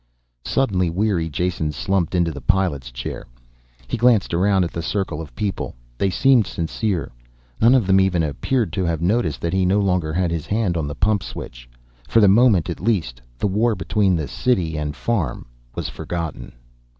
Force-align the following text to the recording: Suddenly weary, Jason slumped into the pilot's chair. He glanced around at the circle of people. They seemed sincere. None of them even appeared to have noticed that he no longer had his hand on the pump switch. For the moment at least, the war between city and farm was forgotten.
Suddenly 0.45 0.89
weary, 0.89 1.29
Jason 1.29 1.71
slumped 1.71 2.15
into 2.15 2.31
the 2.31 2.41
pilot's 2.41 2.89
chair. 2.91 3.27
He 3.87 3.97
glanced 3.97 4.33
around 4.33 4.63
at 4.63 4.71
the 4.73 4.81
circle 4.81 5.21
of 5.21 5.35
people. 5.35 5.75
They 5.99 6.09
seemed 6.09 6.47
sincere. 6.47 7.11
None 7.61 7.75
of 7.75 7.85
them 7.85 7.99
even 8.01 8.23
appeared 8.23 8.73
to 8.73 8.83
have 8.85 8.99
noticed 8.99 9.41
that 9.41 9.53
he 9.53 9.63
no 9.63 9.79
longer 9.79 10.11
had 10.11 10.31
his 10.31 10.47
hand 10.47 10.75
on 10.75 10.87
the 10.87 10.95
pump 10.95 11.21
switch. 11.21 11.69
For 12.09 12.19
the 12.19 12.27
moment 12.27 12.67
at 12.67 12.79
least, 12.79 13.21
the 13.37 13.45
war 13.45 13.75
between 13.75 14.17
city 14.27 14.75
and 14.75 14.95
farm 14.95 15.45
was 15.75 15.87
forgotten. 15.87 16.53